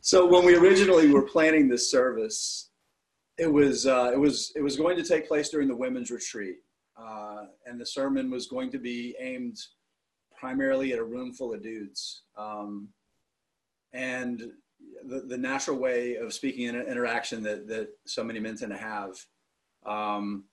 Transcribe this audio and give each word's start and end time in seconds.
So 0.00 0.26
when 0.26 0.44
we 0.44 0.56
originally 0.56 1.10
were 1.10 1.22
planning 1.22 1.68
this 1.68 1.90
service, 1.90 2.70
it 3.36 3.52
was 3.52 3.86
uh, 3.86 4.10
it 4.12 4.18
was 4.18 4.52
it 4.56 4.62
was 4.62 4.76
going 4.76 4.96
to 4.96 5.04
take 5.04 5.28
place 5.28 5.48
during 5.48 5.68
the 5.68 5.76
women's 5.76 6.10
retreat, 6.10 6.56
uh, 6.96 7.46
and 7.66 7.80
the 7.80 7.86
sermon 7.86 8.30
was 8.30 8.46
going 8.46 8.70
to 8.72 8.78
be 8.78 9.14
aimed 9.20 9.56
primarily 10.38 10.92
at 10.92 10.98
a 10.98 11.04
room 11.04 11.32
full 11.32 11.52
of 11.52 11.62
dudes. 11.62 12.22
Um, 12.36 12.88
and 13.92 14.42
the, 15.06 15.20
the 15.20 15.38
natural 15.38 15.78
way 15.78 16.16
of 16.16 16.32
speaking 16.32 16.66
in 16.66 16.76
interaction 16.76 17.42
that, 17.42 17.66
that 17.68 17.88
so 18.06 18.22
many 18.22 18.38
men 18.38 18.56
tend 18.56 18.72
to 18.72 18.78
have. 18.78 19.16
Um, 19.86 20.44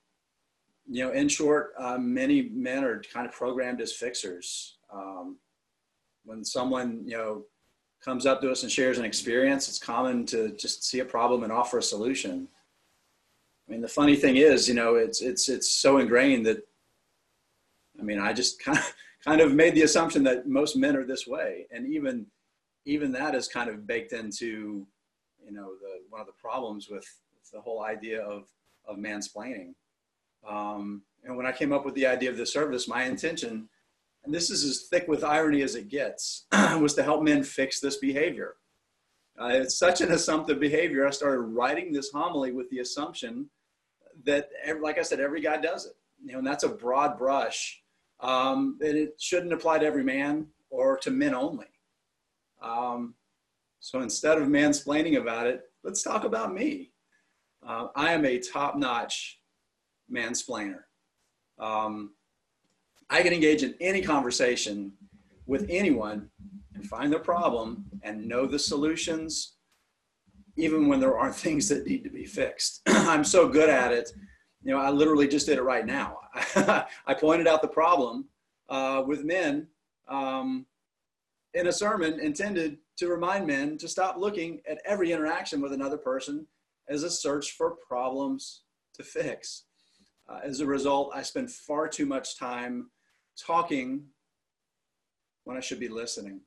you 0.88 1.04
know, 1.04 1.12
in 1.12 1.28
short, 1.28 1.74
uh, 1.80 1.98
many 1.98 2.50
men 2.54 2.84
are 2.84 3.02
kind 3.14 3.28
of 3.28 3.34
programmed 3.34 3.82
as 3.82 3.94
fixers. 3.94 4.78
Um, 4.94 5.38
when 6.24 6.44
someone, 6.44 7.04
you 7.06 7.18
know, 7.18 7.44
comes 8.06 8.28
up 8.28 8.40
to 8.40 8.52
us 8.52 8.62
and 8.62 8.72
shares 8.72 9.00
an 9.00 9.06
experience, 9.06 9.68
it's 9.68 9.80
common 9.80 10.26
to 10.28 10.52
just 10.52 10.84
see 10.84 11.00
a 11.00 11.06
problem 11.06 11.44
and 11.44 11.52
offer 11.52 11.80
a 11.80 11.84
solution. 11.84 12.48
I 13.68 13.72
mean, 13.72 13.82
the 13.82 13.88
funny 13.88 14.16
thing 14.16 14.38
is, 14.38 14.70
you 14.70 14.76
know, 14.76 14.96
it's 14.96 15.22
it's 15.22 15.50
it's 15.50 15.72
so 15.72 15.98
ingrained 15.98 16.46
that, 16.46 16.60
I 18.00 18.04
mean, 18.04 18.20
I 18.20 18.32
just 18.32 18.60
kind 18.64 18.78
of 18.78 18.94
kind 19.26 19.42
of 19.42 19.54
made 19.54 19.74
the 19.74 19.82
assumption 19.82 20.24
that 20.26 20.48
most 20.48 20.78
men 20.78 20.96
are 20.96 21.04
this 21.04 21.26
way, 21.26 21.66
and 21.72 21.88
even 21.88 22.28
even 22.86 23.12
that 23.14 23.34
is 23.34 23.48
kind 23.48 23.70
of 23.70 23.88
baked 23.88 24.14
into, 24.14 24.86
you 25.44 25.52
know, 25.52 25.72
the 25.82 26.02
one 26.10 26.22
of 26.22 26.28
the 26.28 26.34
problems 26.34 26.88
with, 26.90 27.06
the 27.52 27.62
whole 27.62 27.84
idea 27.84 28.22
of 28.22 28.48
of 28.88 28.98
mansplaining. 28.98 29.74
Um, 30.48 31.02
and 31.24 31.36
when 31.36 31.48
I 31.48 31.52
came 31.52 31.74
up 31.74 31.86
with 31.86 31.96
the 31.96 32.06
idea 32.06 32.30
of 32.30 32.38
the 32.38 32.46
service, 32.46 32.88
my 32.88 33.06
intention, 33.06 33.68
and 34.26 34.34
this 34.34 34.50
is 34.50 34.64
as 34.64 34.88
thick 34.90 35.08
with 35.08 35.24
irony 35.24 35.62
as 35.62 35.76
it 35.76 35.90
gets, 35.90 36.46
was 36.80 36.94
to 36.96 37.04
help 37.04 37.24
men 37.24 37.44
fix 37.44 37.80
this 37.80 37.98
behavior. 37.98 38.56
Uh, 39.40 39.50
it's 39.52 39.78
such 39.78 40.02
an 40.02 40.12
assumptive 40.12 40.60
behavior. 40.60 41.06
I 41.06 41.12
started 41.12 41.42
writing 41.42 41.92
this 41.92 42.12
homily 42.12 42.52
with 42.52 42.70
the 42.70 42.80
assumption 42.80 43.50
that, 44.24 44.50
like 44.82 44.98
I 44.98 45.02
said, 45.02 45.20
every 45.20 45.42
guy 45.42 45.58
does 45.58 45.86
it. 45.86 45.94
You 46.24 46.34
know, 46.34 46.38
and 46.40 46.48
that's 46.48 46.64
a 46.64 46.70
broad 46.70 47.18
brush, 47.18 47.82
um, 48.22 48.78
and 48.82 48.98
it 48.98 49.16
shouldn't 49.20 49.54
apply 49.54 49.80
to 49.80 49.86
every 49.86 50.04
man 50.04 50.48
or 50.70 50.98
to 51.00 51.12
men 51.12 51.36
only. 51.36 51.68
Um, 52.62 53.16
so 53.80 54.02
instead 54.02 54.38
of 54.38 54.48
mansplaining 54.48 55.20
about 55.20 55.48
it, 55.48 55.62
let's 55.84 56.02
talk 56.02 56.24
about 56.24 56.54
me. 56.54 56.92
Uh, 57.66 57.88
I 57.96 58.14
am 58.14 58.26
a 58.26 58.40
top-notch 58.40 59.40
mansplainer. 60.12 60.84
Um, 61.60 62.15
I 63.10 63.22
can 63.22 63.34
engage 63.34 63.64
in 63.64 63.76
any 63.80 64.02
conversation 64.02 64.94
with 65.46 65.66
anyone 65.70 66.30
and 66.74 66.86
find 66.86 67.12
the 67.12 67.20
problem 67.20 67.86
and 68.04 68.28
know 68.28 68.46
the 68.46 68.60
solutions, 68.60 69.58
even 70.58 70.88
when 70.88 71.00
there 71.00 71.18
are 71.18 71.32
things 71.46 71.70
that 71.70 71.86
need 71.86 72.04
to 72.04 72.10
be 72.10 72.26
fixed. 72.26 72.82
I'm 72.88 73.24
so 73.24 73.48
good 73.48 73.70
at 73.70 73.92
it. 73.92 74.12
You 74.64 74.72
know, 74.72 74.80
I 74.80 74.90
literally 74.90 75.28
just 75.28 75.46
did 75.46 75.60
it 75.60 75.64
right 75.64 75.86
now. 75.86 76.18
I 77.06 77.14
pointed 77.14 77.48
out 77.48 77.62
the 77.62 77.68
problem 77.68 78.26
uh, 78.70 79.04
with 79.06 79.24
men 79.24 79.68
um, 80.08 80.66
in 81.54 81.68
a 81.68 81.72
sermon 81.72 82.20
intended 82.20 82.78
to 82.98 83.08
remind 83.08 83.46
men 83.46 83.78
to 83.78 83.88
stop 83.88 84.18
looking 84.18 84.62
at 84.68 84.82
every 84.86 85.12
interaction 85.12 85.62
with 85.62 85.74
another 85.74 85.98
person 85.98 86.48
as 86.88 87.04
a 87.04 87.10
search 87.10 87.52
for 87.52 87.78
problems 87.88 88.64
to 88.96 89.04
fix. 89.04 89.66
Uh, 90.28 90.40
as 90.44 90.60
a 90.60 90.66
result, 90.66 91.12
I 91.14 91.22
spend 91.22 91.52
far 91.52 91.88
too 91.88 92.06
much 92.06 92.38
time 92.40 92.90
talking 93.36 94.06
when 95.44 95.58
I 95.58 95.60
should 95.60 95.80
be 95.80 95.90
listening. 95.90 96.42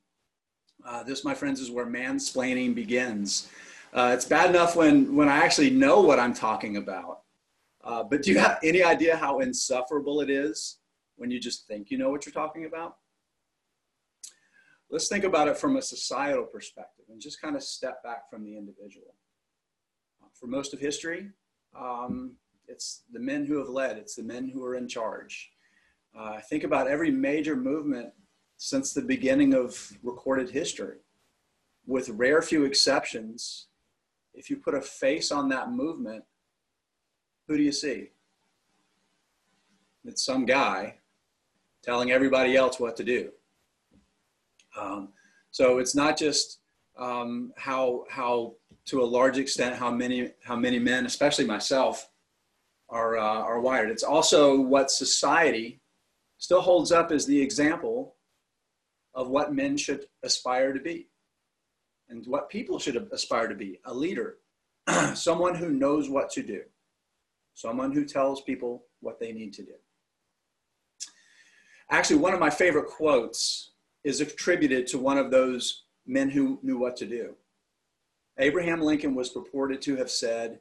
Uh, 0.86 1.02
this, 1.02 1.24
my 1.24 1.34
friends, 1.34 1.60
is 1.60 1.70
where 1.70 1.86
mansplaining 1.86 2.74
begins. 2.74 3.48
Uh, 3.92 4.10
it's 4.14 4.24
bad 4.24 4.50
enough 4.50 4.76
when, 4.76 5.14
when 5.16 5.28
I 5.28 5.38
actually 5.38 5.70
know 5.70 6.00
what 6.00 6.18
I'm 6.18 6.34
talking 6.34 6.76
about. 6.76 7.22
Uh, 7.82 8.02
but 8.02 8.22
do 8.22 8.32
you 8.32 8.38
have 8.38 8.58
any 8.62 8.82
idea 8.82 9.16
how 9.16 9.38
insufferable 9.38 10.20
it 10.20 10.30
is 10.30 10.78
when 11.16 11.30
you 11.30 11.40
just 11.40 11.66
think 11.66 11.90
you 11.90 11.98
know 11.98 12.10
what 12.10 12.26
you're 12.26 12.32
talking 12.32 12.66
about? 12.66 12.96
Let's 14.90 15.08
think 15.08 15.24
about 15.24 15.48
it 15.48 15.56
from 15.56 15.76
a 15.76 15.82
societal 15.82 16.44
perspective 16.44 17.06
and 17.08 17.20
just 17.20 17.40
kind 17.40 17.56
of 17.56 17.62
step 17.62 18.02
back 18.02 18.28
from 18.30 18.44
the 18.44 18.56
individual. 18.56 19.14
For 20.34 20.46
most 20.46 20.72
of 20.72 20.80
history, 20.80 21.30
um, 21.78 22.36
it's 22.66 23.02
the 23.12 23.20
men 23.20 23.44
who 23.44 23.58
have 23.58 23.68
led, 23.68 23.96
it's 23.96 24.14
the 24.14 24.22
men 24.22 24.48
who 24.48 24.64
are 24.64 24.76
in 24.76 24.88
charge. 24.88 25.50
Uh, 26.16 26.40
think 26.48 26.64
about 26.64 26.88
every 26.88 27.10
major 27.10 27.56
movement 27.56 28.12
since 28.56 28.92
the 28.92 29.02
beginning 29.02 29.54
of 29.54 29.92
recorded 30.02 30.50
history. 30.50 30.98
With 31.86 32.08
rare 32.10 32.42
few 32.42 32.64
exceptions, 32.64 33.68
if 34.34 34.50
you 34.50 34.56
put 34.56 34.74
a 34.74 34.80
face 34.80 35.32
on 35.32 35.48
that 35.48 35.72
movement, 35.72 36.24
who 37.46 37.56
do 37.56 37.62
you 37.62 37.72
see? 37.72 38.10
It's 40.04 40.24
some 40.24 40.44
guy 40.44 40.96
telling 41.82 42.10
everybody 42.10 42.56
else 42.56 42.78
what 42.78 42.96
to 42.96 43.04
do. 43.04 43.30
Um, 44.78 45.08
so 45.50 45.78
it's 45.78 45.94
not 45.94 46.16
just 46.16 46.60
um, 46.98 47.52
how 47.56 48.04
how 48.10 48.54
to 48.86 49.02
a 49.02 49.04
large 49.04 49.38
extent 49.38 49.76
how 49.76 49.90
many 49.90 50.32
how 50.44 50.56
many 50.56 50.78
men, 50.78 51.06
especially 51.06 51.46
myself, 51.46 52.10
are 52.88 53.16
uh, 53.16 53.22
are 53.22 53.60
wired. 53.60 53.90
It's 53.90 54.02
also 54.02 54.60
what 54.60 54.90
society 54.90 55.80
still 56.38 56.60
holds 56.60 56.92
up 56.92 57.10
as 57.10 57.26
the 57.26 57.40
example 57.40 58.16
of 59.14 59.28
what 59.28 59.52
men 59.52 59.76
should 59.76 60.06
aspire 60.22 60.72
to 60.72 60.80
be 60.80 61.08
and 62.08 62.26
what 62.26 62.48
people 62.48 62.78
should 62.78 63.08
aspire 63.12 63.48
to 63.48 63.54
be 63.54 63.78
a 63.84 63.94
leader 63.94 64.38
someone 65.14 65.54
who 65.54 65.70
knows 65.70 66.08
what 66.08 66.30
to 66.30 66.42
do 66.42 66.62
someone 67.54 67.92
who 67.92 68.04
tells 68.04 68.40
people 68.42 68.84
what 69.00 69.18
they 69.18 69.32
need 69.32 69.52
to 69.52 69.62
do 69.62 69.74
actually 71.90 72.16
one 72.16 72.34
of 72.34 72.40
my 72.40 72.50
favorite 72.50 72.86
quotes 72.86 73.72
is 74.04 74.20
attributed 74.20 74.86
to 74.86 74.98
one 74.98 75.18
of 75.18 75.30
those 75.30 75.84
men 76.06 76.30
who 76.30 76.58
knew 76.62 76.78
what 76.78 76.96
to 76.96 77.06
do. 77.06 77.34
Abraham 78.38 78.80
Lincoln 78.80 79.14
was 79.14 79.28
purported 79.28 79.82
to 79.82 79.96
have 79.96 80.10
said, 80.10 80.60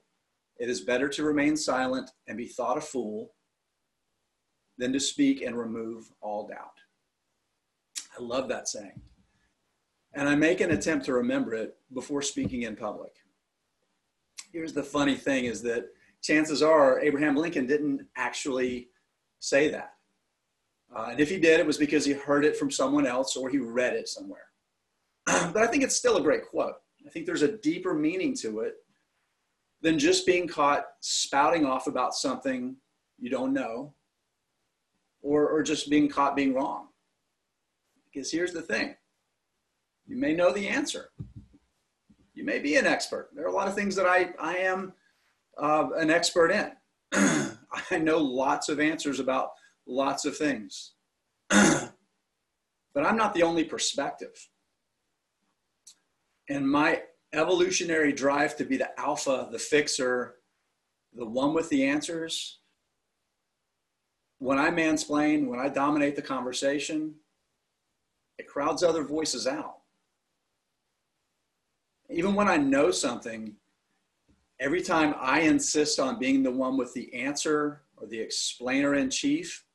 It 0.57 0.69
is 0.69 0.81
better 0.81 1.07
to 1.09 1.23
remain 1.23 1.55
silent 1.55 2.11
and 2.27 2.38
be 2.38 2.47
thought 2.47 2.77
a 2.77 2.81
fool 2.81 3.31
than 4.77 4.93
to 4.93 4.99
speak 4.99 5.41
and 5.41 5.57
remove 5.57 6.11
all 6.21 6.47
doubt. 6.47 6.79
I 8.17 8.21
love 8.21 8.47
that 8.49 8.67
saying. 8.67 9.01
And 10.13 10.27
I 10.27 10.35
make 10.35 10.61
an 10.61 10.71
attempt 10.71 11.05
to 11.05 11.13
remember 11.13 11.53
it 11.53 11.75
before 11.93 12.21
speaking 12.21 12.63
in 12.63 12.75
public. 12.75 13.11
Here's 14.51 14.73
the 14.73 14.83
funny 14.83 15.15
thing 15.15 15.45
is 15.45 15.61
that 15.63 15.85
chances 16.21 16.63
are 16.63 16.99
Abraham 16.99 17.35
Lincoln 17.35 17.67
didn't 17.67 18.05
actually 18.15 18.89
say 19.39 19.69
that. 19.69 19.93
Uh, 20.95 21.09
and 21.11 21.19
if 21.19 21.29
he 21.29 21.38
did, 21.38 21.59
it 21.59 21.65
was 21.65 21.77
because 21.77 22.05
he 22.05 22.13
heard 22.13 22.45
it 22.45 22.55
from 22.55 22.71
someone 22.71 23.05
else 23.05 23.35
or 23.35 23.49
he 23.49 23.59
read 23.59 23.94
it 23.94 24.07
somewhere. 24.07 24.45
but 25.25 25.57
I 25.57 25.67
think 25.67 25.83
it's 25.83 25.95
still 25.95 26.17
a 26.17 26.21
great 26.21 26.47
quote. 26.47 26.75
I 27.05 27.09
think 27.09 27.25
there's 27.25 27.41
a 27.41 27.57
deeper 27.57 27.94
meaning 27.94 28.33
to 28.38 28.61
it 28.61 28.75
than 29.81 29.99
just 29.99 30.25
being 30.25 30.47
caught 30.47 30.85
spouting 31.01 31.65
off 31.65 31.88
about 31.88 32.15
something 32.15 32.75
you 33.19 33.29
don't 33.29 33.53
know 33.53 33.94
or, 35.27 35.49
or 35.49 35.61
just 35.61 35.89
being 35.89 36.07
caught 36.07 36.35
being 36.35 36.53
wrong. 36.53 36.88
Because 38.05 38.31
here's 38.31 38.53
the 38.53 38.61
thing 38.61 38.95
you 40.05 40.15
may 40.15 40.33
know 40.33 40.51
the 40.51 40.67
answer, 40.67 41.09
you 42.33 42.45
may 42.45 42.59
be 42.59 42.77
an 42.77 42.88
expert. 42.88 43.29
There 43.35 43.43
are 43.43 43.49
a 43.49 43.53
lot 43.53 43.67
of 43.67 43.75
things 43.75 43.95
that 43.95 44.05
I, 44.05 44.29
I 44.39 44.57
am 44.57 44.93
uh, 45.61 45.89
an 45.97 46.09
expert 46.09 46.51
in. 46.51 46.71
I 47.91 47.97
know 47.99 48.17
lots 48.17 48.69
of 48.69 48.79
answers 48.79 49.19
about 49.19 49.51
lots 49.85 50.23
of 50.23 50.38
things. 50.38 50.93
but 51.49 51.91
I'm 52.95 53.17
not 53.17 53.33
the 53.33 53.44
only 53.44 53.65
perspective. 53.65 54.47
And 56.49 56.69
my 56.69 57.01
evolutionary 57.33 58.13
drive 58.13 58.56
to 58.57 58.63
be 58.63 58.77
the 58.77 58.97
alpha, 58.97 59.50
the 59.51 59.59
fixer, 59.59 60.35
the 61.13 61.25
one 61.25 61.53
with 61.53 61.68
the 61.69 61.85
answers, 61.85 62.59
when 64.39 64.60
I 64.60 64.69
mansplain, 64.69 65.48
when 65.48 65.60
I 65.60 65.69
dominate 65.69 66.16
the 66.16 66.22
conversation, 66.22 67.16
it 68.38 68.48
crowds 68.48 68.84
other 68.84 69.04
voices 69.04 69.48
out. 69.48 69.78
Even 72.10 72.36
when 72.36 72.48
I 72.48 72.57
know 72.57 72.92
something, 72.92 73.56
every 74.60 74.81
time 74.81 75.16
I 75.19 75.42
insist 75.42 76.00
on 76.00 76.19
being 76.19 76.44
the 76.44 76.51
one 76.51 76.78
with 76.78 76.94
the 76.94 77.13
answer 77.13 77.81
or 77.98 78.07
the 78.07 78.19
explainer 78.19 78.95
in 78.95 79.10
chief, 79.10 79.66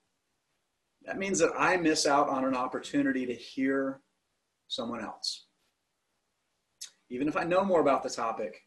that 1.04 1.18
means 1.18 1.40
that 1.40 1.52
I 1.58 1.76
miss 1.76 2.06
out 2.06 2.28
on 2.28 2.44
an 2.44 2.54
opportunity 2.54 3.26
to 3.26 3.34
hear 3.34 4.00
someone 4.68 5.02
else. 5.02 5.46
Even 7.10 7.28
if 7.28 7.36
I 7.36 7.44
know 7.44 7.64
more 7.64 7.80
about 7.80 8.02
the 8.02 8.08
topic, 8.08 8.62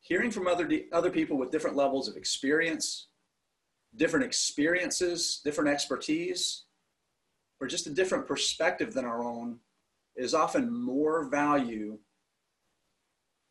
hearing 0.00 0.30
from 0.30 0.48
other, 0.48 0.68
other 0.92 1.10
people 1.10 1.38
with 1.38 1.52
different 1.52 1.76
levels 1.76 2.08
of 2.08 2.16
experience, 2.16 3.08
different 3.94 4.26
experiences, 4.26 5.40
different 5.44 5.70
expertise, 5.70 6.64
or 7.60 7.66
just 7.66 7.86
a 7.86 7.90
different 7.90 8.26
perspective 8.26 8.92
than 8.92 9.04
our 9.04 9.22
own 9.22 9.58
is 10.16 10.34
often 10.34 10.72
more 10.72 11.24
value 11.24 11.98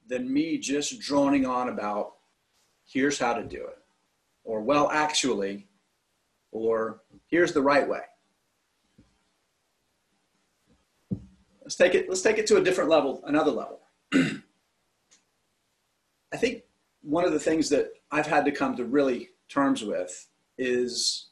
than 0.07 0.31
me 0.31 0.57
just 0.57 0.99
droning 0.99 1.45
on 1.45 1.69
about 1.69 2.13
here's 2.85 3.17
how 3.17 3.33
to 3.33 3.43
do 3.43 3.65
it, 3.65 3.77
or 4.43 4.61
well, 4.61 4.89
actually, 4.91 5.67
or 6.51 7.01
here's 7.27 7.53
the 7.53 7.61
right 7.61 7.87
way. 7.87 8.01
Let's 11.63 11.75
take 11.75 11.95
it, 11.95 12.07
let's 12.07 12.21
take 12.21 12.37
it 12.37 12.45
to 12.47 12.57
a 12.57 12.63
different 12.63 12.91
level, 12.91 13.23
another 13.25 13.51
level. 13.51 13.81
I 14.13 14.41
think 16.37 16.63
one 17.01 17.25
of 17.25 17.33
the 17.33 17.39
things 17.39 17.69
that 17.69 17.89
I've 18.11 18.27
had 18.27 18.45
to 18.45 18.51
come 18.51 18.75
to 18.75 18.85
really 18.85 19.29
terms 19.49 19.83
with 19.83 20.27
is 20.57 21.29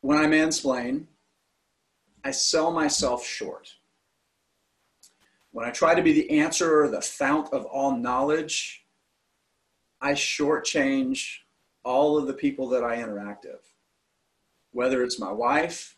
when 0.00 0.18
I 0.18 0.26
mansplain, 0.26 1.06
I 2.24 2.30
sell 2.30 2.70
myself 2.72 3.24
short. 3.24 3.68
When 5.52 5.66
I 5.66 5.70
try 5.70 5.94
to 5.94 6.02
be 6.02 6.12
the 6.12 6.38
answer 6.38 6.88
the 6.88 7.00
fount 7.00 7.52
of 7.52 7.64
all 7.66 7.96
knowledge, 7.96 8.84
I 10.00 10.12
shortchange 10.12 11.38
all 11.84 12.18
of 12.18 12.26
the 12.26 12.34
people 12.34 12.68
that 12.70 12.82
I 12.82 13.02
interact 13.02 13.44
with, 13.44 13.74
whether 14.72 15.02
it's 15.02 15.20
my 15.20 15.30
wife, 15.30 15.96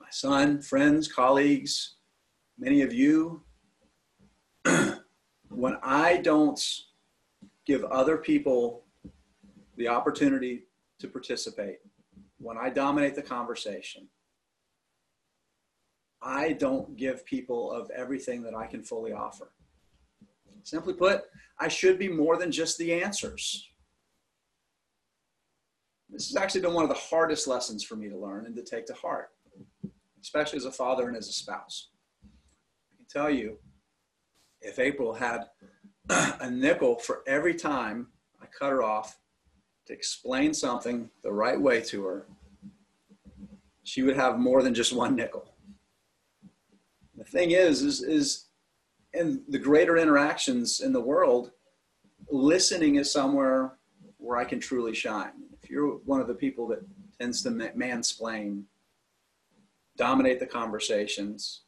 my 0.00 0.08
son, 0.10 0.60
friends, 0.60 1.10
colleagues, 1.10 1.94
many 2.58 2.82
of 2.82 2.92
you. 2.92 3.42
when 5.48 5.78
I 5.82 6.18
don't 6.18 6.60
give 7.64 7.84
other 7.84 8.16
people 8.16 8.85
the 9.76 9.88
opportunity 9.88 10.64
to 11.00 11.08
participate, 11.08 11.78
when 12.38 12.56
I 12.56 12.70
dominate 12.70 13.14
the 13.14 13.22
conversation, 13.22 14.08
I 16.22 16.52
don't 16.54 16.96
give 16.96 17.24
people 17.24 17.70
of 17.70 17.90
everything 17.90 18.42
that 18.42 18.54
I 18.54 18.66
can 18.66 18.82
fully 18.82 19.12
offer. 19.12 19.52
Simply 20.62 20.94
put, 20.94 21.24
I 21.60 21.68
should 21.68 21.98
be 21.98 22.08
more 22.08 22.36
than 22.36 22.50
just 22.50 22.78
the 22.78 22.92
answers. 22.92 23.68
This 26.10 26.28
has 26.28 26.36
actually 26.36 26.62
been 26.62 26.74
one 26.74 26.84
of 26.84 26.88
the 26.88 26.94
hardest 26.94 27.46
lessons 27.46 27.84
for 27.84 27.96
me 27.96 28.08
to 28.08 28.16
learn 28.16 28.46
and 28.46 28.56
to 28.56 28.62
take 28.62 28.86
to 28.86 28.94
heart, 28.94 29.28
especially 30.20 30.56
as 30.56 30.64
a 30.64 30.72
father 30.72 31.08
and 31.08 31.16
as 31.16 31.28
a 31.28 31.32
spouse. 31.32 31.90
I 32.24 32.96
can 32.96 33.06
tell 33.08 33.30
you, 33.30 33.58
if 34.60 34.78
April 34.78 35.12
had 35.12 35.44
a 36.08 36.50
nickel 36.50 36.96
for 36.98 37.22
every 37.26 37.54
time 37.54 38.08
I 38.40 38.46
cut 38.46 38.70
her 38.70 38.82
off 38.82 39.18
to 39.86 39.92
explain 39.92 40.52
something 40.52 41.10
the 41.22 41.32
right 41.32 41.60
way 41.60 41.80
to 41.80 42.04
her, 42.04 42.26
she 43.84 44.02
would 44.02 44.16
have 44.16 44.38
more 44.38 44.62
than 44.62 44.74
just 44.74 44.92
one 44.92 45.14
nickel. 45.14 45.54
The 47.16 47.24
thing 47.24 47.52
is, 47.52 47.82
is, 47.82 48.02
is 48.02 48.46
in 49.14 49.42
the 49.48 49.58
greater 49.58 49.96
interactions 49.96 50.80
in 50.80 50.92
the 50.92 51.00
world, 51.00 51.52
listening 52.30 52.96
is 52.96 53.10
somewhere 53.10 53.78
where 54.18 54.36
I 54.36 54.44
can 54.44 54.60
truly 54.60 54.94
shine. 54.94 55.32
If 55.62 55.70
you're 55.70 55.98
one 56.04 56.20
of 56.20 56.26
the 56.26 56.34
people 56.34 56.66
that 56.68 56.84
tends 57.18 57.42
to 57.42 57.50
mansplain, 57.50 58.64
dominate 59.96 60.40
the 60.40 60.46
conversations, 60.46 61.62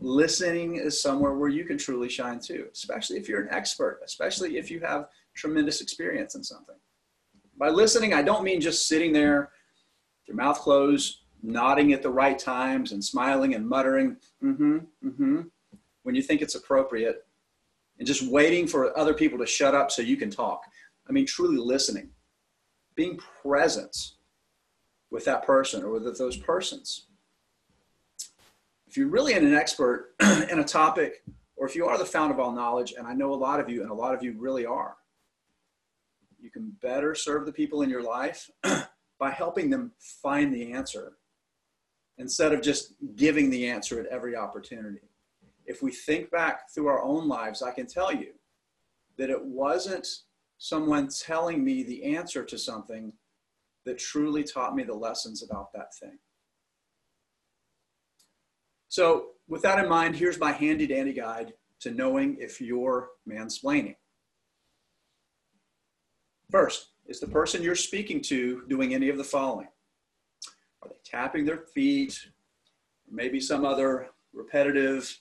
listening 0.00 0.76
is 0.76 1.00
somewhere 1.00 1.34
where 1.34 1.48
you 1.48 1.64
can 1.64 1.78
truly 1.78 2.08
shine 2.08 2.40
too, 2.40 2.68
especially 2.72 3.18
if 3.18 3.28
you're 3.28 3.42
an 3.42 3.52
expert, 3.52 4.00
especially 4.04 4.56
if 4.56 4.70
you 4.70 4.80
have 4.80 5.08
tremendous 5.34 5.80
experience 5.80 6.34
in 6.34 6.42
something. 6.42 6.76
By 7.58 7.70
listening, 7.70 8.14
I 8.14 8.22
don't 8.22 8.44
mean 8.44 8.60
just 8.60 8.86
sitting 8.86 9.12
there, 9.12 9.50
your 10.26 10.36
mouth 10.36 10.60
closed, 10.60 11.22
nodding 11.42 11.92
at 11.92 12.02
the 12.02 12.10
right 12.10 12.38
times 12.38 12.92
and 12.92 13.04
smiling 13.04 13.54
and 13.54 13.68
muttering, 13.68 14.16
mm-hmm, 14.42 14.78
mm-hmm, 15.04 15.40
when 16.04 16.14
you 16.14 16.22
think 16.22 16.40
it's 16.40 16.54
appropriate, 16.54 17.26
and 17.98 18.06
just 18.06 18.22
waiting 18.22 18.68
for 18.68 18.96
other 18.96 19.12
people 19.12 19.38
to 19.38 19.46
shut 19.46 19.74
up 19.74 19.90
so 19.90 20.02
you 20.02 20.16
can 20.16 20.30
talk. 20.30 20.62
I 21.08 21.12
mean, 21.12 21.26
truly 21.26 21.56
listening, 21.56 22.10
being 22.94 23.18
present 23.42 24.12
with 25.10 25.24
that 25.24 25.44
person 25.44 25.82
or 25.82 25.90
with 25.90 26.16
those 26.16 26.36
persons. 26.36 27.06
If 28.86 28.96
you're 28.96 29.08
really 29.08 29.32
an 29.32 29.52
expert 29.52 30.14
in 30.20 30.60
a 30.60 30.64
topic, 30.64 31.24
or 31.56 31.66
if 31.66 31.74
you 31.74 31.86
are 31.86 31.98
the 31.98 32.04
fount 32.04 32.30
of 32.30 32.38
all 32.38 32.52
knowledge, 32.52 32.94
and 32.96 33.06
I 33.06 33.14
know 33.14 33.32
a 33.32 33.34
lot 33.34 33.58
of 33.58 33.68
you, 33.68 33.82
and 33.82 33.90
a 33.90 33.94
lot 33.94 34.14
of 34.14 34.22
you 34.22 34.34
really 34.38 34.64
are, 34.64 34.97
you 36.40 36.50
can 36.50 36.72
better 36.80 37.14
serve 37.14 37.46
the 37.46 37.52
people 37.52 37.82
in 37.82 37.90
your 37.90 38.02
life 38.02 38.50
by 39.18 39.30
helping 39.30 39.70
them 39.70 39.92
find 40.22 40.54
the 40.54 40.72
answer 40.72 41.18
instead 42.18 42.52
of 42.52 42.62
just 42.62 42.94
giving 43.16 43.50
the 43.50 43.68
answer 43.68 44.00
at 44.00 44.06
every 44.06 44.36
opportunity. 44.36 45.08
If 45.66 45.82
we 45.82 45.92
think 45.92 46.30
back 46.30 46.70
through 46.72 46.88
our 46.88 47.02
own 47.02 47.28
lives, 47.28 47.62
I 47.62 47.72
can 47.72 47.86
tell 47.86 48.12
you 48.12 48.32
that 49.16 49.30
it 49.30 49.44
wasn't 49.44 50.06
someone 50.58 51.08
telling 51.08 51.64
me 51.64 51.82
the 51.82 52.16
answer 52.16 52.44
to 52.44 52.58
something 52.58 53.12
that 53.84 53.98
truly 53.98 54.42
taught 54.42 54.74
me 54.74 54.82
the 54.82 54.94
lessons 54.94 55.42
about 55.42 55.72
that 55.72 55.94
thing. 55.94 56.18
So, 58.88 59.28
with 59.46 59.62
that 59.62 59.82
in 59.82 59.88
mind, 59.88 60.16
here's 60.16 60.38
my 60.38 60.52
handy 60.52 60.86
dandy 60.86 61.12
guide 61.12 61.52
to 61.80 61.90
knowing 61.90 62.36
if 62.40 62.60
you're 62.60 63.10
mansplaining. 63.28 63.96
First, 66.50 66.88
is 67.06 67.20
the 67.20 67.26
person 67.26 67.62
you're 67.62 67.74
speaking 67.74 68.22
to 68.22 68.62
doing 68.68 68.94
any 68.94 69.10
of 69.10 69.18
the 69.18 69.24
following? 69.24 69.68
Are 70.82 70.88
they 70.88 70.96
tapping 71.04 71.44
their 71.44 71.58
feet? 71.74 72.18
Maybe 73.10 73.38
some 73.38 73.66
other 73.66 74.08
repetitive 74.32 75.14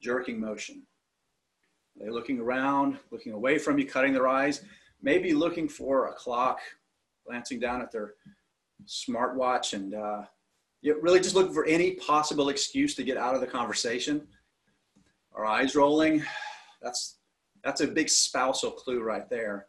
jerking 0.00 0.40
motion. 0.40 0.82
Are 1.96 2.04
they 2.04 2.10
looking 2.10 2.40
around, 2.40 2.98
looking 3.12 3.32
away 3.32 3.58
from 3.58 3.78
you, 3.78 3.86
cutting 3.86 4.12
their 4.12 4.26
eyes? 4.26 4.64
Maybe 5.00 5.32
looking 5.32 5.68
for 5.68 6.06
a 6.06 6.12
clock, 6.12 6.58
glancing 7.24 7.60
down 7.60 7.80
at 7.80 7.92
their 7.92 8.14
smartwatch, 8.84 9.74
and 9.74 9.94
uh, 9.94 10.22
really 10.82 11.20
just 11.20 11.36
looking 11.36 11.54
for 11.54 11.66
any 11.66 11.92
possible 11.92 12.48
excuse 12.48 12.96
to 12.96 13.04
get 13.04 13.16
out 13.16 13.36
of 13.36 13.40
the 13.40 13.46
conversation. 13.46 14.26
Our 15.34 15.46
eyes 15.46 15.76
rolling. 15.76 16.24
That's 16.82 17.18
that's 17.62 17.80
a 17.80 17.86
big 17.86 18.08
spousal 18.08 18.72
clue 18.72 19.02
right 19.02 19.28
there. 19.30 19.68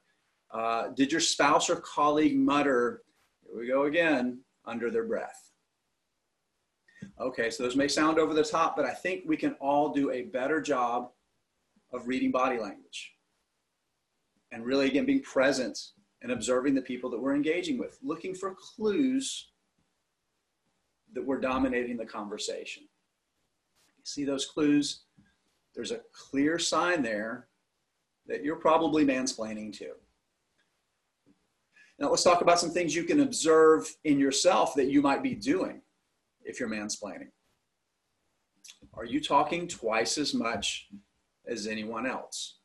Uh, 0.55 0.87
did 0.95 1.11
your 1.11 1.19
spouse 1.19 1.69
or 1.69 1.75
colleague 1.75 2.37
mutter, 2.37 3.01
here 3.45 3.59
we 3.59 3.67
go 3.67 3.83
again, 3.83 4.39
under 4.65 4.89
their 4.89 5.03
breath? 5.03 5.51
Okay, 7.19 7.49
so 7.49 7.63
those 7.63 7.75
may 7.75 7.89
sound 7.89 8.17
over 8.19 8.33
the 8.33 8.43
top, 8.43 8.75
but 8.77 8.85
I 8.85 8.93
think 8.93 9.23
we 9.25 9.35
can 9.35 9.53
all 9.59 9.91
do 9.91 10.11
a 10.11 10.23
better 10.23 10.61
job 10.61 11.11
of 11.91 12.07
reading 12.07 12.31
body 12.31 12.57
language. 12.57 13.15
And 14.53 14.65
really, 14.65 14.87
again, 14.87 15.05
being 15.05 15.23
present 15.23 15.77
and 16.21 16.31
observing 16.31 16.73
the 16.73 16.81
people 16.81 17.09
that 17.09 17.19
we're 17.19 17.35
engaging 17.35 17.77
with, 17.77 17.99
looking 18.01 18.33
for 18.33 18.55
clues 18.55 19.49
that 21.13 21.25
we're 21.25 21.41
dominating 21.41 21.97
the 21.97 22.05
conversation. 22.05 22.83
You 23.97 24.05
see 24.05 24.23
those 24.23 24.45
clues? 24.45 25.03
There's 25.73 25.91
a 25.91 26.01
clear 26.13 26.59
sign 26.59 27.01
there 27.01 27.47
that 28.27 28.43
you're 28.43 28.55
probably 28.55 29.05
mansplaining 29.05 29.77
to. 29.79 29.91
Now, 31.97 32.09
let's 32.09 32.23
talk 32.23 32.41
about 32.41 32.59
some 32.59 32.71
things 32.71 32.93
you 32.93 33.03
can 33.03 33.21
observe 33.21 33.93
in 34.03 34.19
yourself 34.19 34.73
that 34.75 34.89
you 34.89 35.01
might 35.01 35.23
be 35.23 35.33
doing 35.33 35.81
if 36.43 36.59
you're 36.59 36.69
mansplaining. 36.69 37.29
Are 38.93 39.05
you 39.05 39.21
talking 39.21 39.67
twice 39.67 40.17
as 40.17 40.33
much 40.33 40.89
as 41.47 41.67
anyone 41.67 42.05
else? 42.05 42.57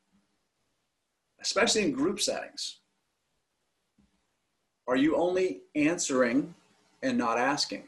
Especially 1.41 1.83
in 1.83 1.91
group 1.91 2.19
settings. 2.19 2.79
Are 4.87 4.95
you 4.95 5.15
only 5.15 5.61
answering 5.75 6.53
and 7.01 7.17
not 7.17 7.37
asking? 7.37 7.83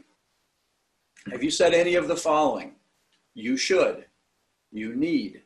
Have 1.31 1.43
you 1.43 1.51
said 1.51 1.73
any 1.73 1.95
of 1.95 2.07
the 2.07 2.15
following? 2.15 2.75
You 3.33 3.57
should, 3.57 4.05
you 4.71 4.95
need, 4.95 5.41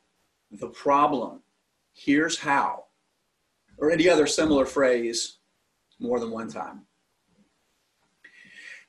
the 0.51 0.68
problem, 0.68 1.42
here's 1.94 2.39
how, 2.39 2.86
or 3.77 3.92
any 3.92 4.10
other 4.10 4.27
similar 4.27 4.66
phrase 4.66 5.38
more 6.00 6.20
than 6.20 6.32
one 6.32 6.50
time? 6.50 6.86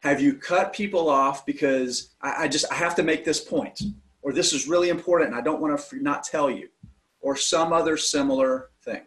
Have 0.01 0.21
you 0.21 0.35
cut 0.35 0.73
people 0.73 1.09
off 1.09 1.45
because 1.45 2.15
I, 2.23 2.45
I 2.45 2.49
just 2.49 2.71
I 2.71 2.77
have 2.77 2.95
to 2.97 3.03
make 3.03 3.25
this 3.25 3.41
point, 3.41 3.81
or 4.23 4.33
this 4.33 4.53
is 4.53 4.69
really 4.69 4.91
important 4.91 5.31
and 5.31 5.39
I 5.39 5.43
don't 5.43 5.61
want 5.61 5.79
to 5.79 6.03
not 6.03 6.23
tell 6.23 6.51
you, 6.51 6.69
or 7.21 7.37
some 7.37 7.73
other 7.73 7.97
similar 7.97 8.71
thing? 8.85 9.03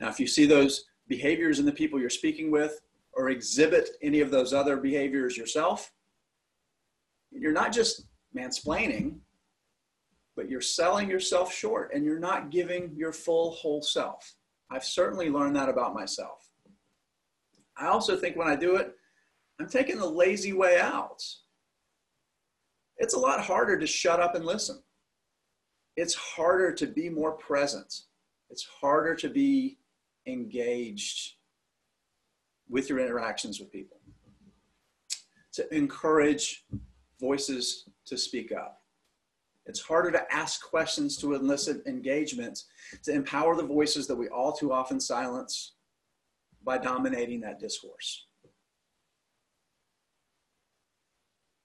Now, 0.00 0.08
if 0.08 0.18
you 0.18 0.26
see 0.26 0.46
those 0.46 0.84
behaviors 1.06 1.58
in 1.58 1.66
the 1.66 1.72
people 1.72 2.00
you're 2.00 2.10
speaking 2.10 2.50
with, 2.50 2.80
or 3.12 3.30
exhibit 3.30 3.90
any 4.02 4.20
of 4.20 4.30
those 4.30 4.52
other 4.52 4.76
behaviors 4.76 5.36
yourself, 5.36 5.92
you're 7.30 7.52
not 7.52 7.72
just 7.72 8.06
mansplaining, 8.36 9.18
but 10.36 10.48
you're 10.48 10.60
selling 10.60 11.08
yourself 11.08 11.52
short 11.52 11.92
and 11.94 12.04
you're 12.04 12.18
not 12.18 12.50
giving 12.50 12.92
your 12.96 13.12
full 13.12 13.52
whole 13.52 13.82
self. 13.82 14.34
I've 14.70 14.84
certainly 14.84 15.30
learned 15.30 15.56
that 15.56 15.68
about 15.68 15.94
myself. 15.94 16.48
I 17.76 17.86
also 17.86 18.16
think 18.16 18.36
when 18.36 18.48
I 18.48 18.56
do 18.56 18.76
it, 18.76 18.94
I'm 19.60 19.68
taking 19.68 19.98
the 19.98 20.08
lazy 20.08 20.52
way 20.52 20.78
out. 20.80 21.22
It's 22.98 23.14
a 23.14 23.18
lot 23.18 23.40
harder 23.40 23.78
to 23.78 23.86
shut 23.86 24.20
up 24.20 24.34
and 24.34 24.44
listen. 24.44 24.82
it's 25.96 26.14
harder 26.14 26.72
to 26.72 26.86
be 26.86 27.08
more 27.08 27.32
present. 27.32 27.92
It's 28.50 28.66
harder 28.80 29.14
to 29.16 29.28
be 29.28 29.78
engaged 30.26 31.34
with 32.68 32.88
your 32.88 32.98
interactions 32.98 33.60
with 33.60 33.70
people, 33.70 34.00
to 35.52 35.72
encourage 35.74 36.64
voices 37.20 37.88
to 38.06 38.16
speak 38.16 38.52
up. 38.52 38.83
It's 39.66 39.80
harder 39.80 40.10
to 40.10 40.32
ask 40.32 40.62
questions 40.62 41.16
to 41.18 41.34
elicit 41.34 41.86
engagement, 41.86 42.64
to 43.04 43.12
empower 43.12 43.56
the 43.56 43.66
voices 43.66 44.06
that 44.06 44.16
we 44.16 44.28
all 44.28 44.52
too 44.52 44.72
often 44.72 45.00
silence 45.00 45.72
by 46.62 46.78
dominating 46.78 47.40
that 47.40 47.58
discourse. 47.58 48.26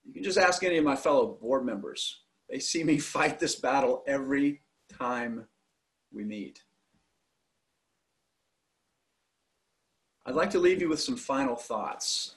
You 0.04 0.14
can 0.14 0.22
just 0.22 0.38
ask 0.38 0.64
any 0.64 0.78
of 0.78 0.84
my 0.84 0.96
fellow 0.96 1.38
board 1.40 1.64
members. 1.64 2.20
They 2.48 2.58
see 2.58 2.82
me 2.82 2.98
fight 2.98 3.38
this 3.38 3.54
battle 3.54 4.02
every 4.06 4.62
time 4.98 5.46
we 6.12 6.24
meet. 6.24 6.64
I'd 10.26 10.34
like 10.34 10.50
to 10.50 10.58
leave 10.58 10.80
you 10.80 10.88
with 10.88 11.00
some 11.00 11.16
final 11.16 11.54
thoughts. 11.54 12.34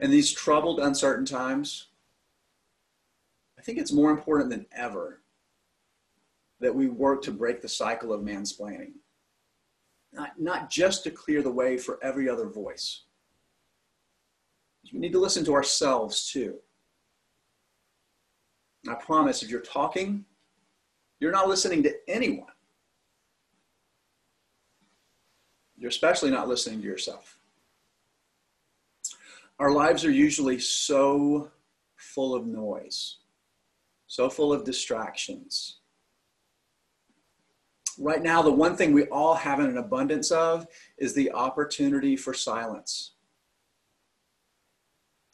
In 0.00 0.10
these 0.10 0.32
troubled, 0.32 0.80
uncertain 0.80 1.26
times, 1.26 1.89
I 3.60 3.62
think 3.62 3.76
it's 3.76 3.92
more 3.92 4.10
important 4.10 4.48
than 4.48 4.64
ever 4.74 5.20
that 6.60 6.74
we 6.74 6.88
work 6.88 7.20
to 7.24 7.30
break 7.30 7.60
the 7.60 7.68
cycle 7.68 8.10
of 8.10 8.22
mansplaining. 8.22 8.92
Not, 10.14 10.40
not 10.40 10.70
just 10.70 11.04
to 11.04 11.10
clear 11.10 11.42
the 11.42 11.50
way 11.50 11.76
for 11.76 11.98
every 12.02 12.26
other 12.26 12.46
voice. 12.46 13.02
We 14.90 14.98
need 14.98 15.12
to 15.12 15.20
listen 15.20 15.44
to 15.44 15.52
ourselves 15.52 16.32
too. 16.32 16.54
I 18.88 18.94
promise 18.94 19.42
if 19.42 19.50
you're 19.50 19.60
talking, 19.60 20.24
you're 21.18 21.30
not 21.30 21.50
listening 21.50 21.82
to 21.82 21.94
anyone. 22.08 22.46
You're 25.76 25.90
especially 25.90 26.30
not 26.30 26.48
listening 26.48 26.80
to 26.80 26.86
yourself. 26.86 27.36
Our 29.58 29.70
lives 29.70 30.02
are 30.06 30.10
usually 30.10 30.58
so 30.58 31.50
full 31.96 32.34
of 32.34 32.46
noise, 32.46 33.18
so 34.10 34.28
full 34.28 34.52
of 34.52 34.64
distractions. 34.64 35.76
Right 37.96 38.20
now, 38.20 38.42
the 38.42 38.50
one 38.50 38.74
thing 38.74 38.92
we 38.92 39.04
all 39.04 39.34
have 39.34 39.60
an 39.60 39.78
abundance 39.78 40.32
of 40.32 40.66
is 40.98 41.14
the 41.14 41.30
opportunity 41.30 42.16
for 42.16 42.34
silence. 42.34 43.12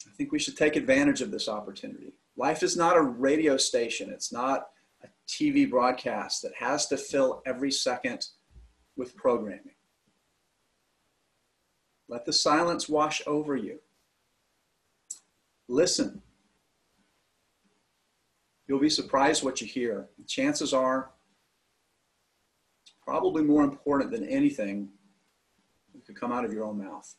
I 0.05 0.11
think 0.15 0.31
we 0.31 0.37
should 0.37 0.55
take 0.55 0.75
advantage 0.75 1.21
of 1.21 1.31
this 1.31 1.49
opportunity. 1.49 2.13
Life 2.35 2.61
is 2.61 2.77
not 2.77 2.97
a 2.97 3.01
radio 3.01 3.57
station, 3.57 4.11
it's 4.11 4.31
not 4.31 4.67
a 5.03 5.07
TV 5.27 5.67
broadcast 5.67 6.43
that 6.43 6.53
has 6.59 6.85
to 6.89 6.97
fill 6.97 7.41
every 7.47 7.71
second 7.71 8.27
with 8.95 9.15
programming. 9.15 9.73
Let 12.07 12.25
the 12.25 12.33
silence 12.33 12.87
wash 12.87 13.23
over 13.25 13.55
you. 13.55 13.79
Listen. 15.67 16.21
You'll 18.67 18.79
be 18.79 18.89
surprised 18.89 19.43
what 19.43 19.61
you 19.61 19.67
hear. 19.67 20.09
Chances 20.27 20.73
are 20.73 21.11
probably 23.01 23.43
more 23.43 23.63
important 23.63 24.11
than 24.11 24.25
anything 24.25 24.89
that 25.93 26.05
could 26.05 26.19
come 26.19 26.33
out 26.33 26.43
of 26.43 26.51
your 26.51 26.65
own 26.65 26.77
mouth. 26.77 27.15